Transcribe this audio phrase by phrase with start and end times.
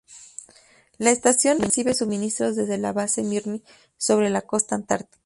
[0.97, 3.63] La estación recibe suministros desde la Base Mirni
[3.97, 5.19] sobre la costa antártica.